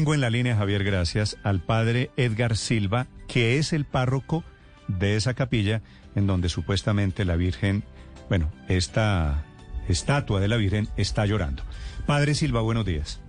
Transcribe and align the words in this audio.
Tengo 0.00 0.14
en 0.14 0.22
la 0.22 0.30
línea, 0.30 0.56
Javier, 0.56 0.82
gracias, 0.82 1.36
al 1.42 1.60
padre 1.60 2.10
Edgar 2.16 2.56
Silva, 2.56 3.06
que 3.28 3.58
es 3.58 3.74
el 3.74 3.84
párroco 3.84 4.42
de 4.88 5.14
esa 5.16 5.34
capilla 5.34 5.82
en 6.14 6.26
donde 6.26 6.48
supuestamente 6.48 7.26
la 7.26 7.36
Virgen, 7.36 7.84
bueno, 8.30 8.50
esta 8.70 9.44
estatua 9.88 10.40
de 10.40 10.48
la 10.48 10.56
Virgen 10.56 10.88
está 10.96 11.26
llorando. 11.26 11.64
Padre 12.06 12.34
Silva, 12.34 12.62
buenos 12.62 12.86
días. 12.86 13.20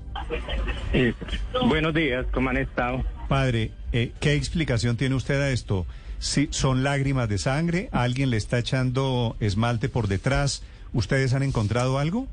Eh, 0.94 1.14
buenos 1.68 1.94
días, 1.94 2.26
¿cómo 2.32 2.52
han 2.52 2.56
estado? 2.56 3.04
Padre, 3.28 3.72
eh, 3.92 4.14
¿qué 4.22 4.36
explicación 4.36 4.96
tiene 4.96 5.16
usted 5.16 5.42
a 5.42 5.50
esto? 5.50 5.86
Si 6.20 6.48
son 6.52 6.84
lágrimas 6.84 7.28
de 7.28 7.38
sangre, 7.38 7.90
alguien 7.92 8.30
le 8.30 8.38
está 8.38 8.60
echando 8.60 9.36
esmalte 9.42 9.90
por 9.90 10.08
detrás, 10.08 10.64
¿ustedes 10.94 11.34
han 11.34 11.44
encontrado 11.44 12.00
algo? 12.00 12.30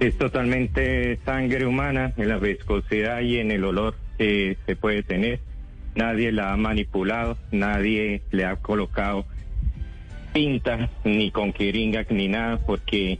Es 0.00 0.16
totalmente 0.16 1.18
sangre 1.24 1.66
humana 1.66 2.12
en 2.16 2.28
la 2.28 2.38
viscosidad 2.38 3.20
y 3.20 3.38
en 3.38 3.50
el 3.50 3.64
olor 3.64 3.96
que 4.16 4.56
se 4.66 4.76
puede 4.76 5.02
tener. 5.02 5.40
Nadie 5.94 6.30
la 6.30 6.52
ha 6.52 6.56
manipulado, 6.56 7.36
nadie 7.50 8.22
le 8.30 8.44
ha 8.44 8.56
colocado 8.56 9.26
pinta, 10.32 10.88
ni 11.04 11.30
con 11.32 11.52
jeringa, 11.52 12.06
ni 12.10 12.28
nada, 12.28 12.58
porque 12.58 13.18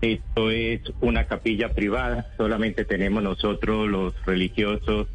esto 0.00 0.50
es 0.50 0.80
una 1.00 1.26
capilla 1.26 1.70
privada, 1.70 2.30
solamente 2.36 2.84
tenemos 2.84 3.22
nosotros 3.22 3.88
los 3.88 4.14
religiosos 4.24 5.08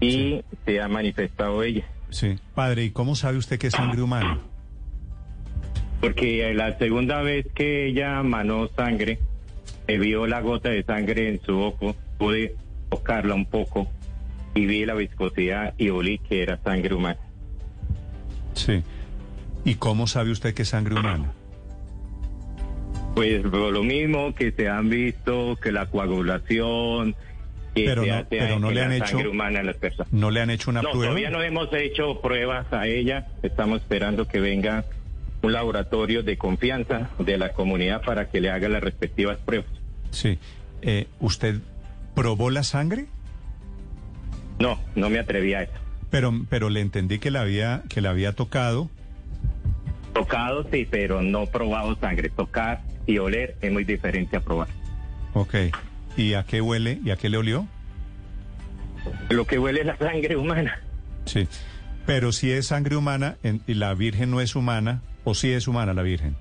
y 0.00 0.42
se 0.64 0.80
ha 0.80 0.88
manifestado 0.88 1.62
ella. 1.62 1.84
Sí. 2.10 2.36
Padre, 2.54 2.84
¿y 2.84 2.90
cómo 2.90 3.16
sabe 3.16 3.38
usted 3.38 3.58
que 3.58 3.68
es 3.68 3.72
sangre 3.72 4.02
humana? 4.02 4.38
Porque 6.04 6.52
la 6.54 6.76
segunda 6.78 7.22
vez 7.22 7.46
que 7.54 7.86
ella 7.86 8.22
manó 8.22 8.68
sangre, 8.68 9.18
me 9.88 9.98
vio 9.98 10.26
la 10.26 10.40
gota 10.40 10.70
de 10.70 10.82
sangre 10.82 11.28
en 11.28 11.40
su 11.42 11.58
ojo, 11.58 11.96
pude 12.18 12.54
tocarla 12.90 13.34
un 13.34 13.46
poco 13.46 13.88
y 14.54 14.66
vi 14.66 14.84
la 14.84 14.94
viscosidad 14.94 15.74
y 15.78 15.88
olí 15.90 16.18
que 16.18 16.42
era 16.42 16.58
sangre 16.62 16.94
humana. 16.94 17.18
Sí. 18.54 18.82
¿Y 19.64 19.74
cómo 19.76 20.06
sabe 20.06 20.30
usted 20.30 20.54
que 20.54 20.62
es 20.62 20.68
sangre 20.68 20.94
humana? 20.94 21.32
Pues 23.14 23.42
lo 23.44 23.82
mismo 23.82 24.34
que 24.34 24.50
se 24.52 24.68
han 24.68 24.88
visto, 24.90 25.56
que 25.62 25.70
la 25.72 25.86
coagulación, 25.86 27.14
que 27.74 27.84
Pero 27.84 28.02
se 28.02 28.08
no- 28.10 28.14
hace 28.16 28.26
pero 28.28 28.58
no 28.58 28.70
le 28.70 28.82
han 28.82 28.92
hecho- 28.92 29.06
sangre 29.06 29.28
humana 29.28 29.60
en 29.60 29.66
las 29.66 29.76
personas. 29.76 30.12
¿No 30.12 30.30
le 30.30 30.40
han 30.40 30.50
hecho 30.50 30.70
una 30.70 30.82
No, 30.82 30.90
prueba? 30.90 31.06
todavía 31.06 31.30
no 31.30 31.42
hemos 31.42 31.72
hecho 31.72 32.20
pruebas 32.20 32.66
a 32.72 32.86
ella. 32.86 33.28
Estamos 33.42 33.80
esperando 33.80 34.26
que 34.26 34.40
venga 34.40 34.84
un 35.44 35.52
laboratorio 35.52 36.22
de 36.22 36.36
confianza 36.38 37.10
de 37.18 37.36
la 37.38 37.52
comunidad 37.52 38.02
para 38.02 38.30
que 38.30 38.40
le 38.40 38.50
haga 38.50 38.68
las 38.68 38.82
respectivas 38.82 39.36
pruebas. 39.38 39.68
Sí. 40.10 40.38
Eh, 40.82 41.06
¿Usted 41.20 41.60
probó 42.14 42.50
la 42.50 42.62
sangre? 42.62 43.06
No, 44.58 44.80
no 44.94 45.10
me 45.10 45.18
atreví 45.18 45.54
a 45.54 45.62
eso. 45.62 45.72
Pero, 46.10 46.32
pero 46.48 46.70
le 46.70 46.80
entendí 46.80 47.18
que 47.18 47.30
la 47.30 47.40
había, 47.42 47.82
que 47.88 48.00
la 48.00 48.10
había 48.10 48.32
tocado. 48.32 48.88
Tocado 50.12 50.64
sí, 50.70 50.86
pero 50.88 51.22
no 51.22 51.46
probado 51.46 51.96
sangre. 51.98 52.28
Tocar 52.30 52.82
y 53.06 53.18
oler 53.18 53.56
es 53.60 53.72
muy 53.72 53.84
diferente 53.84 54.36
a 54.36 54.40
probar. 54.40 54.68
Ok. 55.34 55.54
¿Y 56.16 56.34
a 56.34 56.44
qué 56.44 56.60
huele? 56.60 57.00
¿Y 57.04 57.10
a 57.10 57.16
qué 57.16 57.28
le 57.28 57.36
olió? 57.38 57.66
Lo 59.28 59.44
que 59.46 59.58
huele 59.58 59.80
es 59.80 59.86
la 59.86 59.96
sangre 59.98 60.36
humana. 60.36 60.78
Sí. 61.26 61.48
Pero 62.06 62.30
si 62.32 62.52
es 62.52 62.68
sangre 62.68 62.96
humana 62.96 63.36
en- 63.42 63.62
y 63.66 63.74
la 63.74 63.92
Virgen 63.94 64.30
no 64.30 64.40
es 64.40 64.54
humana, 64.54 65.02
o 65.24 65.34
si 65.34 65.50
es 65.52 65.66
humana 65.68 65.94
la 65.94 66.02
Virgen. 66.02 66.36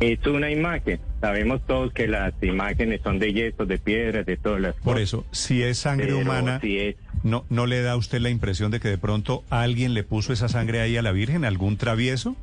Es 0.00 0.26
una 0.26 0.50
imagen. 0.50 0.98
Sabemos 1.20 1.60
todos 1.66 1.92
que 1.92 2.08
las 2.08 2.32
imágenes 2.42 3.02
son 3.04 3.18
de 3.18 3.34
yeso, 3.34 3.66
de 3.66 3.76
piedras, 3.78 4.24
de 4.24 4.38
todas 4.38 4.60
las 4.60 4.74
Por 4.76 4.94
cosas. 4.94 5.02
eso, 5.02 5.26
si 5.30 5.62
es 5.62 5.76
sangre 5.78 6.06
Pero 6.06 6.18
humana, 6.20 6.58
si 6.62 6.78
es 6.78 6.96
¿no, 7.22 7.44
¿no 7.50 7.66
le 7.66 7.82
da 7.82 7.92
a 7.92 7.96
usted 7.96 8.20
la 8.20 8.30
impresión 8.30 8.70
de 8.70 8.80
que 8.80 8.88
de 8.88 8.96
pronto 8.96 9.44
alguien 9.50 9.92
le 9.92 10.02
puso 10.02 10.32
esa 10.32 10.48
sangre 10.48 10.80
ahí 10.80 10.96
a 10.96 11.02
la 11.02 11.12
Virgen? 11.12 11.44
¿Algún 11.44 11.76
travieso? 11.76 12.34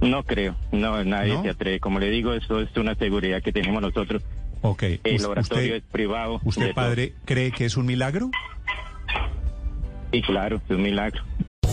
No 0.00 0.22
creo, 0.24 0.56
no, 0.72 1.04
nadie 1.04 1.34
¿No? 1.34 1.42
se 1.42 1.50
atreve. 1.50 1.80
Como 1.80 1.98
le 2.00 2.08
digo, 2.08 2.32
eso 2.32 2.60
es 2.62 2.74
una 2.78 2.94
seguridad 2.94 3.42
que 3.42 3.52
tenemos 3.52 3.82
nosotros. 3.82 4.22
Ok. 4.62 4.82
El 5.04 5.20
laboratorio 5.22 5.64
¿Usted, 5.64 5.76
es 5.76 5.82
privado. 5.92 6.40
usted 6.44 6.64
todo. 6.66 6.74
padre, 6.74 7.12
cree 7.26 7.52
que 7.52 7.66
es 7.66 7.76
un 7.76 7.84
milagro? 7.84 8.30
Sí, 10.12 10.22
claro, 10.22 10.60
es 10.64 10.70
un 10.74 10.82
milagro. 10.82 11.22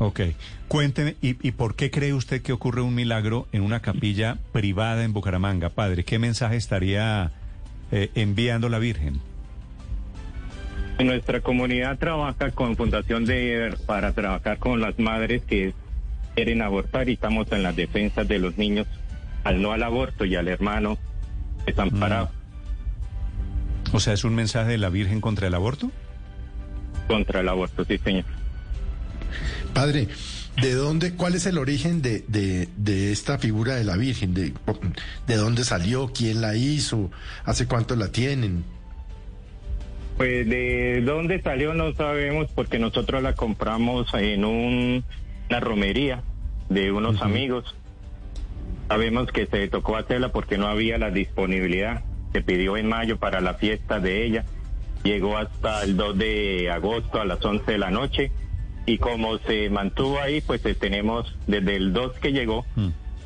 Ok. 0.00 0.20
Cuénteme, 0.66 1.16
¿y, 1.20 1.36
y 1.46 1.52
por 1.52 1.76
qué 1.76 1.90
cree 1.90 2.14
usted 2.14 2.40
que 2.40 2.54
ocurre 2.54 2.80
un 2.80 2.94
milagro 2.94 3.46
en 3.52 3.60
una 3.62 3.80
capilla 3.80 4.38
privada 4.50 5.04
en 5.04 5.12
Bucaramanga? 5.12 5.68
Padre, 5.68 6.04
¿qué 6.04 6.18
mensaje 6.18 6.56
estaría 6.56 7.30
eh, 7.92 8.10
enviando 8.14 8.70
la 8.70 8.78
Virgen? 8.78 9.20
Nuestra 11.04 11.40
comunidad 11.42 11.98
trabaja 11.98 12.50
con 12.50 12.76
Fundación 12.76 13.26
de 13.26 13.76
para 13.86 14.12
trabajar 14.12 14.58
con 14.58 14.80
las 14.80 14.98
madres 14.98 15.42
que 15.44 15.74
quieren 16.34 16.62
abortar 16.62 17.10
y 17.10 17.12
estamos 17.14 17.52
en 17.52 17.62
las 17.62 17.76
defensas 17.76 18.26
de 18.26 18.38
los 18.38 18.56
niños 18.56 18.86
al 19.44 19.60
no 19.60 19.72
al 19.72 19.82
aborto 19.82 20.24
y 20.24 20.34
al 20.36 20.48
hermano 20.48 20.96
desamparado 21.66 22.30
O 23.92 24.00
sea, 24.00 24.12
¿es 24.14 24.24
un 24.24 24.34
mensaje 24.34 24.70
de 24.70 24.78
la 24.78 24.88
Virgen 24.88 25.20
contra 25.20 25.46
el 25.46 25.54
aborto? 25.54 25.90
contra 27.06 27.40
el 27.40 27.48
aborto, 27.48 27.84
sí 27.84 27.98
señor. 27.98 28.24
Padre, 29.74 30.08
¿de 30.60 30.74
dónde, 30.74 31.14
cuál 31.14 31.34
es 31.34 31.46
el 31.46 31.58
origen 31.58 32.02
de, 32.02 32.24
de, 32.28 32.68
de 32.76 33.12
esta 33.12 33.38
figura 33.38 33.74
de 33.76 33.84
la 33.84 33.96
Virgen? 33.96 34.34
De, 34.34 34.52
¿De 35.26 35.36
dónde 35.36 35.64
salió? 35.64 36.12
¿Quién 36.12 36.40
la 36.40 36.54
hizo? 36.56 37.10
¿Hace 37.44 37.66
cuánto 37.66 37.96
la 37.96 38.08
tienen? 38.12 38.64
Pues 40.16 40.46
de 40.48 41.00
dónde 41.04 41.40
salió 41.40 41.72
no 41.72 41.94
sabemos 41.94 42.48
porque 42.54 42.78
nosotros 42.78 43.22
la 43.22 43.34
compramos 43.34 44.12
en 44.14 44.44
un- 44.44 45.04
una 45.48 45.60
romería 45.60 46.22
de 46.68 46.92
unos 46.92 47.22
amigos. 47.22 47.74
Sabemos 48.88 49.28
que 49.32 49.46
se 49.46 49.68
tocó 49.68 49.96
hacerla 49.96 50.30
porque 50.32 50.58
no 50.58 50.66
había 50.66 50.98
la 50.98 51.10
disponibilidad. 51.10 52.02
Se 52.32 52.42
pidió 52.42 52.76
en 52.76 52.86
mayo 52.88 53.18
para 53.18 53.40
la 53.40 53.54
fiesta 53.54 53.98
de 53.98 54.24
ella. 54.26 54.44
Llegó 55.04 55.38
hasta 55.38 55.82
el 55.84 55.96
2 55.96 56.18
de 56.18 56.70
agosto 56.70 57.20
a 57.20 57.24
las 57.24 57.42
11 57.44 57.72
de 57.72 57.78
la 57.78 57.90
noche. 57.90 58.30
Y 58.86 58.98
como 58.98 59.38
se 59.38 59.70
mantuvo 59.70 60.18
ahí, 60.20 60.40
pues 60.40 60.64
eh, 60.66 60.74
tenemos 60.74 61.34
desde 61.46 61.76
el 61.76 61.92
2 61.92 62.18
que 62.18 62.32
llegó 62.32 62.64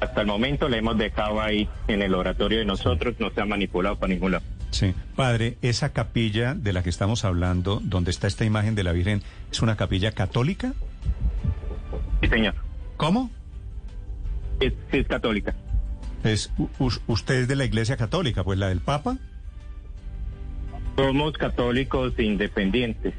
hasta 0.00 0.20
el 0.20 0.26
momento 0.26 0.68
la 0.68 0.76
hemos 0.76 0.98
dejado 0.98 1.40
ahí 1.40 1.68
en 1.88 2.02
el 2.02 2.14
oratorio 2.14 2.58
de 2.58 2.64
nosotros. 2.64 3.14
No 3.18 3.30
se 3.30 3.40
ha 3.40 3.46
manipulado 3.46 3.98
para 3.98 4.12
ningún 4.12 4.32
lado. 4.32 4.44
Sí. 4.70 4.92
Padre, 5.14 5.56
esa 5.62 5.92
capilla 5.92 6.54
de 6.54 6.72
la 6.72 6.82
que 6.82 6.90
estamos 6.90 7.24
hablando, 7.24 7.80
donde 7.82 8.10
está 8.10 8.26
esta 8.26 8.44
imagen 8.44 8.74
de 8.74 8.82
la 8.82 8.92
Virgen, 8.92 9.22
¿es 9.50 9.62
una 9.62 9.76
capilla 9.76 10.12
católica? 10.12 10.74
Sí, 12.20 12.28
señor. 12.28 12.54
¿Cómo? 12.96 13.30
Es, 14.60 14.72
es 14.92 15.06
católica. 15.06 15.54
Es, 16.24 16.50
usted 17.06 17.34
es 17.34 17.48
de 17.48 17.56
la 17.56 17.64
Iglesia 17.64 17.96
Católica, 17.96 18.42
pues 18.44 18.58
la 18.58 18.68
del 18.68 18.80
Papa. 18.80 19.18
Somos 20.96 21.34
católicos 21.34 22.14
independientes, 22.18 23.14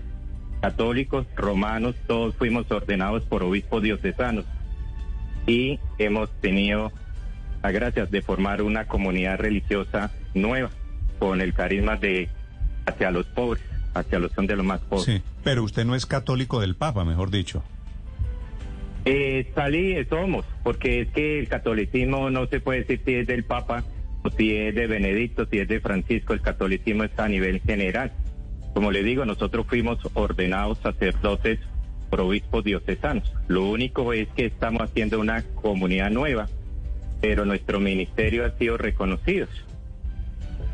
católicos, 0.65 1.27
romanos, 1.35 1.95
todos 2.07 2.33
fuimos 2.37 2.71
ordenados 2.71 3.23
por 3.25 3.43
obispos 3.43 3.83
diocesanos 3.83 4.45
y 5.45 5.79
hemos 5.99 6.31
tenido 6.41 6.91
a 7.61 7.69
gracias 7.69 8.09
de 8.09 8.23
formar 8.23 8.63
una 8.63 8.87
comunidad 8.87 9.37
religiosa 9.37 10.11
nueva 10.33 10.71
con 11.19 11.39
el 11.39 11.53
carisma 11.53 11.97
de 11.97 12.29
hacia 12.87 13.11
los 13.11 13.27
pobres, 13.27 13.63
hacia 13.93 14.17
los 14.17 14.31
son 14.31 14.47
de 14.47 14.55
los 14.55 14.65
más 14.65 14.79
pobres. 14.81 15.05
Sí, 15.05 15.21
pero 15.43 15.63
usted 15.63 15.85
no 15.85 15.93
es 15.93 16.07
católico 16.07 16.59
del 16.59 16.73
Papa, 16.73 17.05
mejor 17.05 17.29
dicho. 17.29 17.61
Eh, 19.05 19.51
salí, 19.53 20.03
somos, 20.05 20.45
porque 20.63 21.01
es 21.01 21.09
que 21.09 21.37
el 21.37 21.47
catolicismo 21.47 22.31
no 22.31 22.47
se 22.47 22.59
puede 22.59 22.79
decir 22.79 23.01
si 23.05 23.13
es 23.13 23.27
del 23.27 23.43
Papa 23.43 23.83
o 24.23 24.31
si 24.31 24.55
es 24.55 24.73
de 24.73 24.87
Benedicto, 24.87 25.45
si 25.45 25.59
es 25.59 25.67
de 25.67 25.79
Francisco, 25.79 26.33
el 26.33 26.41
catolicismo 26.41 27.03
está 27.03 27.25
a 27.25 27.29
nivel 27.29 27.61
general. 27.61 28.13
Como 28.75 28.91
le 28.91 29.03
digo, 29.03 29.23
nosotros 29.23 29.65
fuimos 29.67 29.99
ordenados 30.15 30.79
sacerdotes 30.79 31.59
por 32.09 32.19
obispos 32.19 32.61
diocesanos. 32.61 33.31
Lo 33.47 33.63
único 33.63 34.11
es 34.11 34.27
que 34.35 34.47
estamos 34.47 34.81
haciendo 34.81 35.17
una 35.17 35.43
comunidad 35.61 36.11
nueva, 36.11 36.49
pero 37.21 37.45
nuestro 37.45 37.79
ministerio 37.79 38.45
ha 38.45 38.51
sido 38.57 38.75
reconocido. 38.77 39.47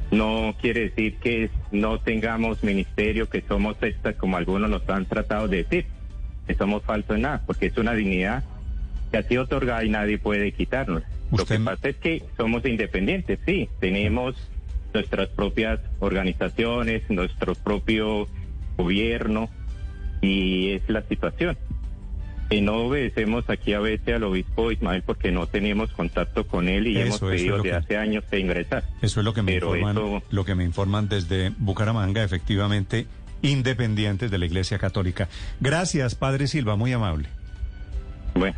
No 0.09 0.55
quiere 0.59 0.89
decir 0.89 1.17
que 1.17 1.51
no 1.71 1.99
tengamos 1.99 2.63
ministerio, 2.63 3.29
que 3.29 3.43
somos 3.47 3.77
sectas 3.77 4.15
como 4.15 4.35
algunos 4.35 4.71
nos 4.71 4.89
han 4.89 5.05
tratado 5.05 5.47
de 5.47 5.57
decir, 5.57 5.85
que 6.47 6.55
somos 6.55 6.81
falsos 6.81 7.17
en 7.17 7.21
nada, 7.21 7.43
porque 7.45 7.67
es 7.67 7.77
una 7.77 7.93
dignidad 7.93 8.43
que 9.11 9.17
ha 9.17 9.23
sido 9.23 9.43
otorgada 9.43 9.85
y 9.85 9.89
nadie 9.89 10.17
puede 10.17 10.51
quitarnos. 10.53 11.03
Lo 11.31 11.45
que 11.45 11.59
pasa 11.59 11.89
es 11.89 11.97
que 11.97 12.23
somos 12.35 12.65
independientes, 12.65 13.37
sí, 13.45 13.69
tenemos 13.79 14.35
nuestras 14.93 15.29
propias 15.29 15.79
organizaciones, 15.99 17.03
nuestro 17.09 17.55
propio 17.55 18.27
gobierno 18.77 19.49
y 20.21 20.71
es 20.71 20.81
la 20.89 21.01
situación. 21.03 21.57
No 22.61 22.75
obedecemos 22.87 23.49
aquí 23.49 23.73
a 23.73 23.79
veces 23.79 24.13
al 24.15 24.23
obispo 24.25 24.73
Ismael 24.73 25.03
porque 25.03 25.31
no 25.31 25.47
tenemos 25.47 25.89
contacto 25.93 26.45
con 26.45 26.67
él 26.67 26.85
y 26.87 26.99
hemos 26.99 27.21
pedido 27.21 27.61
de 27.63 27.71
hace 27.73 27.95
años 27.95 28.25
que 28.29 28.39
ingresar. 28.39 28.83
Eso 29.01 29.21
es 29.21 29.23
lo 29.25 29.33
que 29.33 29.41
me 29.41 29.53
Pero 29.53 29.73
informan, 29.77 29.97
eso- 29.97 30.23
lo 30.31 30.43
que 30.43 30.55
me 30.55 30.65
informan 30.65 31.07
desde 31.07 31.53
Bucaramanga, 31.57 32.23
efectivamente, 32.25 33.07
independientes 33.41 34.29
de 34.31 34.37
la 34.37 34.45
Iglesia 34.45 34.77
Católica. 34.79 35.29
Gracias, 35.61 36.15
Padre 36.15 36.47
Silva, 36.47 36.75
muy 36.75 36.91
amable. 36.91 37.29
Bueno. 38.35 38.57